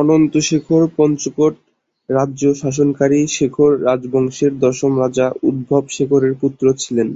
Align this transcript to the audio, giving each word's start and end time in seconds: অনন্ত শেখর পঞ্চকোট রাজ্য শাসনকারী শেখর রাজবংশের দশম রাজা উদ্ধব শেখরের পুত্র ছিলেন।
অনন্ত 0.00 0.32
শেখর 0.48 0.82
পঞ্চকোট 0.96 1.54
রাজ্য 2.08 2.42
শাসনকারী 2.54 3.20
শেখর 3.36 3.70
রাজবংশের 3.84 4.52
দশম 4.60 4.92
রাজা 5.00 5.26
উদ্ধব 5.48 5.84
শেখরের 5.88 6.34
পুত্র 6.40 6.64
ছিলেন। 6.74 7.08